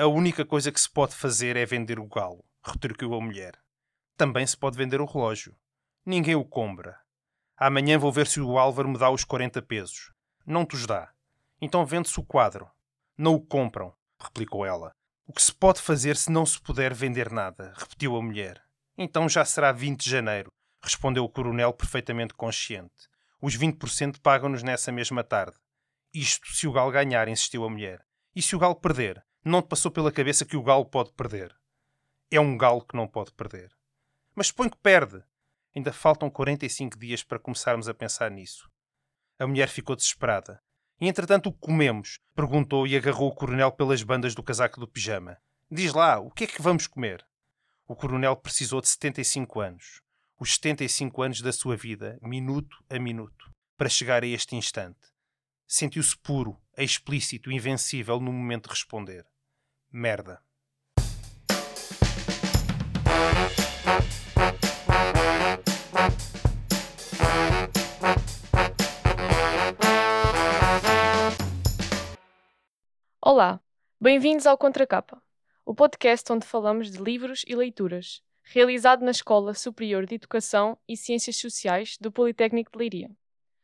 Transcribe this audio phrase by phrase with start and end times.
[0.00, 3.58] A única coisa que se pode fazer é vender o galo, retorquiu a mulher.
[4.16, 5.56] Também se pode vender o relógio.
[6.06, 7.00] Ninguém o compra.
[7.56, 10.12] Amanhã vou ver se o Álvaro me dá os 40 pesos.
[10.46, 11.12] Não te os dá.
[11.60, 12.70] Então vende-se o quadro.
[13.16, 13.92] Não o compram,
[14.22, 14.94] replicou ela.
[15.26, 17.74] O que se pode fazer se não se puder vender nada?
[17.76, 18.62] repetiu a mulher.
[18.96, 23.08] Então já será 20 de janeiro, respondeu o coronel perfeitamente consciente.
[23.42, 25.56] Os 20% pagam-nos nessa mesma tarde.
[26.14, 28.06] Isto se o galo ganhar, insistiu a mulher.
[28.32, 29.26] E se o galo perder?
[29.48, 31.56] Não te passou pela cabeça que o galo pode perder?
[32.30, 33.74] É um galo que não pode perder.
[34.34, 35.24] Mas suponho que perde.
[35.74, 38.70] Ainda faltam 45 dias para começarmos a pensar nisso.
[39.38, 40.62] A mulher ficou desesperada.
[41.00, 42.20] E entretanto o que comemos?
[42.34, 45.38] Perguntou e agarrou o coronel pelas bandas do casaco do pijama.
[45.70, 47.26] Diz lá, o que é que vamos comer?
[47.86, 50.02] O coronel precisou de 75 anos.
[50.38, 55.00] Os 75 anos da sua vida, minuto a minuto, para chegar a este instante.
[55.66, 59.24] Sentiu-se puro, explícito, invencível no momento de responder.
[59.90, 60.42] Merda.
[73.22, 73.60] Olá,
[73.98, 75.22] bem-vindos ao Contracapa,
[75.64, 80.98] o podcast onde falamos de livros e leituras, realizado na Escola Superior de Educação e
[80.98, 83.10] Ciências Sociais do Politécnico de Leiria.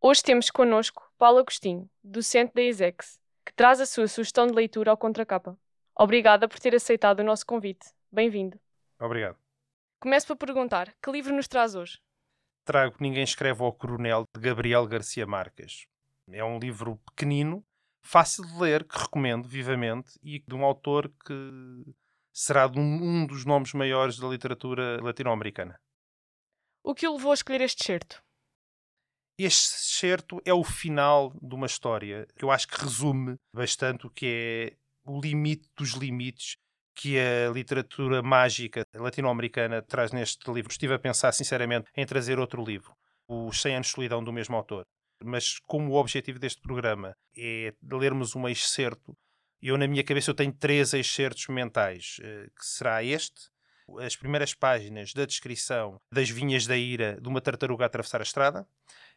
[0.00, 4.90] Hoje temos connosco Paulo Agostinho, docente da ESEX, que traz a sua sugestão de leitura
[4.90, 5.58] ao Contracapa.
[5.98, 7.86] Obrigada por ter aceitado o nosso convite.
[8.12, 8.60] Bem-vindo.
[9.00, 9.38] Obrigado.
[9.98, 11.98] Começo por perguntar, que livro nos traz hoje?
[12.66, 15.86] Trago Ninguém Escreve ao Coronel, de Gabriel Garcia Marques.
[16.30, 17.64] É um livro pequenino,
[18.02, 21.94] fácil de ler, que recomendo vivamente, e de um autor que
[22.30, 25.80] será de um, um dos nomes maiores da literatura latino-americana.
[26.82, 28.22] O que o levou a escolher este certo?
[29.38, 34.10] Este certo é o final de uma história que eu acho que resume bastante o
[34.10, 36.56] que é o limite dos limites
[36.94, 40.70] que a literatura mágica latino-americana traz neste livro.
[40.70, 42.94] Estive a pensar, sinceramente, em trazer outro livro,
[43.28, 44.84] Os 100 Anos de Solidão, do mesmo autor.
[45.22, 49.14] Mas como o objetivo deste programa é lermos um excerto,
[49.60, 53.48] eu na minha cabeça eu tenho três excertos mentais, eh, que será este,
[54.00, 58.24] as primeiras páginas da descrição das vinhas da ira de uma tartaruga a atravessar a
[58.24, 58.66] estrada,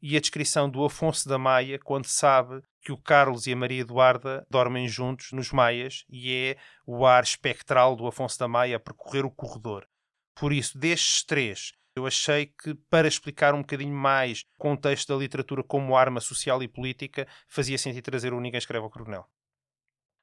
[0.00, 3.82] e a descrição do Afonso da Maia quando sabe que o Carlos e a Maria
[3.82, 8.80] Eduarda dormem juntos nos Maias e é o ar espectral do Afonso da Maia a
[8.80, 9.86] percorrer o corredor.
[10.34, 15.18] Por isso, destes três, eu achei que para explicar um bocadinho mais o contexto da
[15.18, 19.28] literatura como arma social e política, fazia sentido trazer o Ninguém Escreve ao Coronel.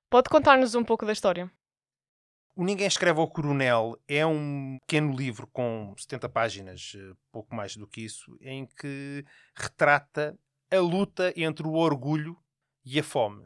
[0.09, 1.50] Pode contar-nos um pouco da história?
[2.56, 7.78] O Ninguém Escreve ao Coronel é um pequeno livro com 70 páginas, eh, pouco mais
[7.78, 9.24] do que isso, em que
[9.56, 10.38] retrata
[10.72, 12.36] a luta entre o orgulho
[12.91, 13.44] e a fome.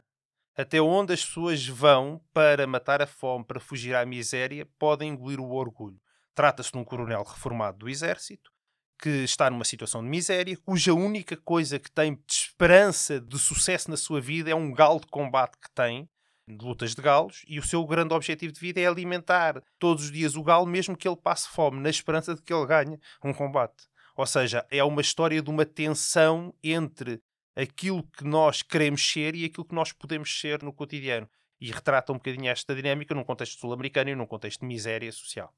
[0.56, 5.38] Até onde as pessoas vão para matar a fome, para fugir à miséria, podem engolir
[5.40, 6.00] o orgulho.
[6.34, 8.50] Trata-se de um coronel reformado do exército
[8.98, 13.90] que está numa situação de miséria, cuja única coisa que tem de esperança de sucesso
[13.90, 16.08] na sua vida é um galo de combate que tem,
[16.48, 20.12] de lutas de galos, e o seu grande objetivo de vida é alimentar todos os
[20.12, 23.34] dias o galo, mesmo que ele passe fome, na esperança de que ele ganhe um
[23.34, 23.88] combate.
[24.16, 27.20] Ou seja, é uma história de uma tensão entre
[27.56, 31.28] aquilo que nós queremos ser e aquilo que nós podemos ser no cotidiano.
[31.60, 35.54] E retrata um bocadinho esta dinâmica num contexto sul-americano e num contexto de miséria social.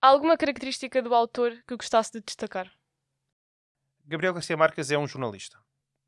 [0.00, 2.72] Há alguma característica do autor que gostasse de destacar?
[4.04, 5.58] Gabriel Garcia Marques é um jornalista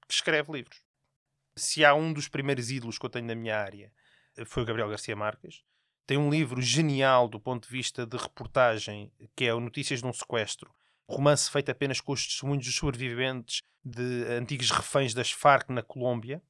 [0.06, 0.80] que escreve livros
[1.56, 3.92] se há um dos primeiros ídolos que eu tenho na minha área,
[4.36, 5.62] eh, foi o Gabriel Garcia Marques.
[6.06, 10.06] Tem um livro genial do ponto de vista de reportagem, que é o Notícias de
[10.06, 10.74] um Sequestro.
[11.10, 16.40] Romance feito apenas com os testemunhos dos sobreviventes de antigos reféns das Farc na Colômbia.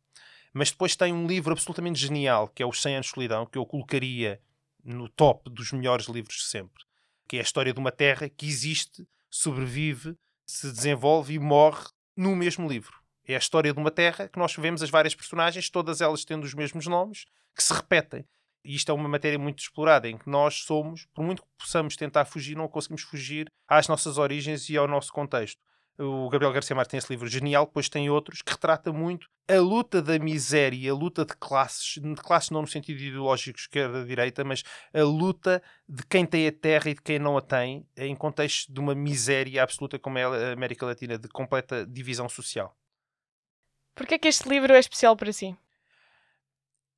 [0.53, 3.57] Mas depois tem um livro absolutamente genial, que é Os 100 Anos de Solidão, que
[3.57, 4.41] eu colocaria
[4.85, 6.85] no top dos melhores livros de sempre.
[7.27, 10.17] Que é a história de uma terra que existe, sobrevive,
[10.47, 13.01] se desenvolve e morre no mesmo livro.
[13.27, 16.45] É a história de uma terra que nós vemos as várias personagens, todas elas tendo
[16.45, 18.27] os mesmos nomes, que se repetem.
[18.65, 21.97] E isto é uma matéria muito explorada, em que nós somos, por muito que possamos
[21.97, 25.61] tentar fugir, não conseguimos fugir às nossas origens e ao nosso contexto.
[25.99, 29.61] O Gabriel Garcia Martins tem esse livro genial, depois tem outros que retrata muito a
[29.61, 34.63] luta da miséria, a luta de classes, de classes não no sentido ideológico esquerda-direita, mas
[34.95, 38.73] a luta de quem tem a terra e de quem não a tem, em contexto
[38.73, 42.75] de uma miséria absoluta como é a América Latina, de completa divisão social.
[43.95, 45.55] Porquê é que este livro é especial para si?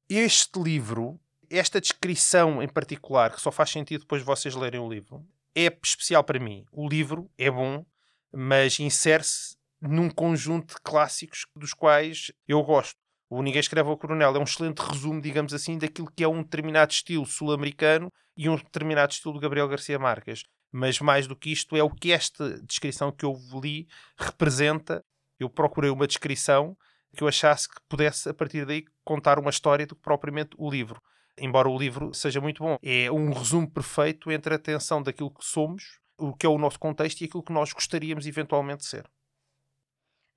[0.09, 1.19] Este livro,
[1.53, 5.67] esta descrição em particular, que só faz sentido depois de vocês lerem o livro, é
[5.83, 6.65] especial para mim.
[6.73, 7.85] O livro é bom,
[8.33, 12.97] mas insere-se num conjunto de clássicos dos quais eu gosto.
[13.29, 16.43] O Ninguém Escreve ao Coronel é um excelente resumo, digamos assim, daquilo que é um
[16.43, 20.45] determinado estilo sul-americano e um determinado estilo de Gabriel Garcia Marques.
[20.71, 23.87] Mas mais do que isto, é o que esta descrição que eu li
[24.19, 25.05] representa.
[25.39, 26.77] Eu procurei uma descrição
[27.17, 30.71] que eu achasse que pudesse, a partir daí, contar uma história do que propriamente o
[30.71, 31.01] livro.
[31.39, 35.45] Embora o livro seja muito bom, é um resumo perfeito entre a tensão daquilo que
[35.45, 39.11] somos, o que é o nosso contexto e aquilo que nós gostaríamos eventualmente de ser.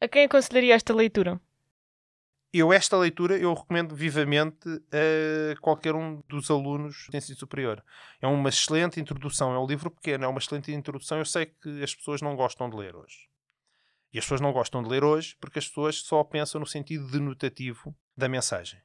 [0.01, 1.39] A quem aconselharia esta leitura?
[2.57, 7.83] Eu, esta leitura, eu recomendo vivamente a qualquer um dos alunos de ensino superior.
[8.21, 11.17] É uma excelente introdução, é um livro pequeno, é uma excelente introdução.
[11.17, 13.27] Eu sei que as pessoas não gostam de ler hoje.
[14.13, 17.11] E as pessoas não gostam de ler hoje porque as pessoas só pensam no sentido
[17.11, 18.79] denotativo da mensagem.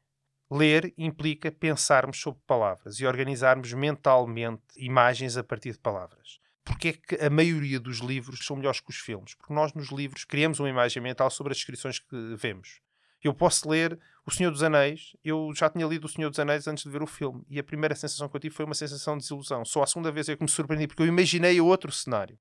[0.51, 6.41] Ler implica pensarmos sobre palavras e organizarmos mentalmente imagens a partir de palavras.
[6.65, 9.35] Porque é que a maioria dos livros são melhores que os filmes?
[9.35, 12.81] Porque nós, nos livros, criamos uma imagem mental sobre as descrições que vemos.
[13.23, 16.67] Eu posso ler O Senhor dos Anéis, eu já tinha lido O Senhor dos Anéis
[16.67, 19.17] antes de ver o filme, e a primeira sensação que eu tive foi uma sensação
[19.17, 19.65] de desilusão.
[19.65, 22.39] Só a segunda vez é que me surpreendi, porque eu imaginei outro cenário.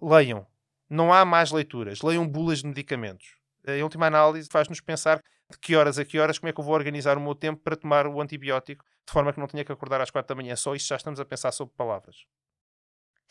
[0.00, 0.46] Leiam.
[0.88, 2.02] Não há mais leituras.
[2.02, 3.36] Leiam bulas de medicamentos.
[3.66, 5.20] Em última análise, faz-nos pensar
[5.50, 7.62] de que horas a que horas, como é que eu vou organizar o meu tempo
[7.62, 10.54] para tomar o antibiótico, de forma que não tenha que acordar às quatro da manhã.
[10.56, 12.24] Só isto já estamos a pensar sobre palavras.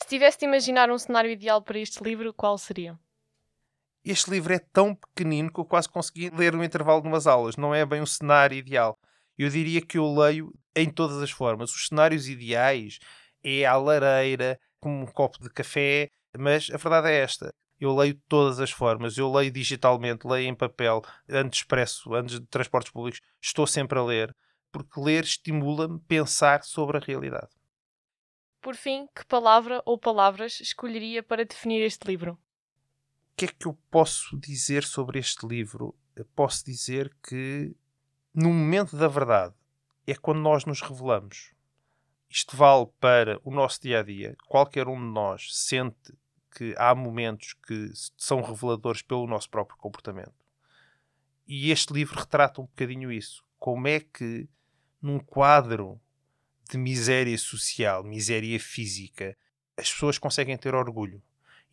[0.02, 3.00] Se tivesse de imaginar um cenário ideal para este livro, qual seria?
[4.04, 7.56] Este livro é tão pequenino que eu quase consegui ler no intervalo de umas aulas.
[7.58, 8.98] Não é bem um cenário ideal.
[9.38, 11.72] Eu diria que eu leio em todas as formas.
[11.74, 13.00] Os cenários ideais
[13.44, 17.54] é à lareira, com um copo de café, mas a verdade é esta.
[17.80, 19.18] Eu leio todas as formas.
[19.18, 23.22] Eu leio digitalmente, leio em papel, antes expresso, antes de transportes públicos.
[23.42, 24.36] Estou sempre a ler,
[24.72, 27.50] porque ler estimula-me a pensar sobre a realidade.
[28.62, 32.39] Por fim, que palavra ou palavras escolheria para definir este livro?
[33.36, 35.94] que é que eu posso dizer sobre este livro?
[36.16, 37.75] Eu posso dizer que
[38.33, 39.54] no momento da verdade
[40.07, 41.54] é quando nós nos revelamos.
[42.30, 44.36] Isto vale para o nosso dia a dia.
[44.48, 46.13] Qualquer um de nós sente
[46.56, 50.34] que há momentos que são reveladores pelo nosso próprio comportamento.
[51.46, 53.44] E este livro retrata um bocadinho isso.
[53.60, 54.48] Como é que,
[55.02, 56.00] num quadro
[56.69, 59.38] de miséria social, miséria física,
[59.78, 61.22] as pessoas conseguem ter orgulho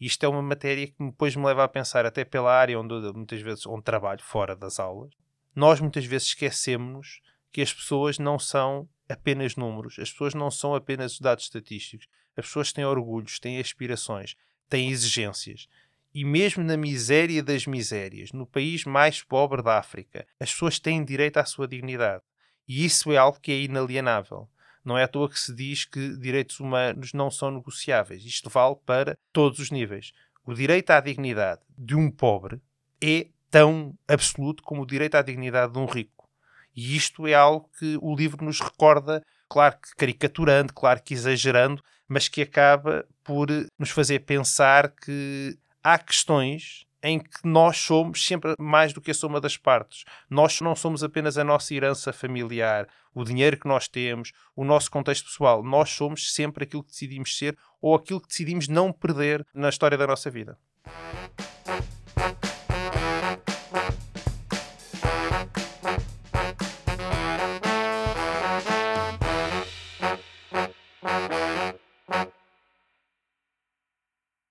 [0.05, 3.41] isto é uma matéria que depois me leva a pensar, até pela área onde muitas
[3.41, 5.13] vezes onde trabalho, fora das aulas,
[5.55, 7.21] nós muitas vezes esquecemos
[7.53, 12.47] que as pessoas não são apenas números, as pessoas não são apenas dados estatísticos, as
[12.47, 14.35] pessoas têm orgulhos, têm aspirações,
[14.73, 15.69] têm exigências.
[16.15, 21.05] E mesmo na miséria das misérias, no país mais pobre da África, as pessoas têm
[21.05, 22.23] direito à sua dignidade.
[22.67, 24.49] E isso é algo que é inalienável.
[24.83, 28.25] Não é à toa que se diz que direitos humanos não são negociáveis.
[28.25, 30.13] Isto vale para todos os níveis.
[30.45, 32.61] O direito à dignidade de um pobre
[33.03, 36.29] é tão absoluto como o direito à dignidade de um rico.
[36.75, 41.83] E isto é algo que o livro nos recorda, claro que caricaturando, claro que exagerando,
[42.13, 43.49] mas que acaba por
[43.79, 49.15] nos fazer pensar que há questões em que nós somos sempre mais do que a
[49.15, 50.05] soma das partes.
[50.29, 54.91] Nós não somos apenas a nossa herança familiar, o dinheiro que nós temos, o nosso
[54.91, 55.65] contexto pessoal.
[55.65, 59.97] Nós somos sempre aquilo que decidimos ser ou aquilo que decidimos não perder na história
[59.97, 60.59] da nossa vida.